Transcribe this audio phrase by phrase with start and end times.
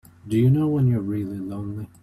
[0.27, 1.87] Do you know when you're really lonely?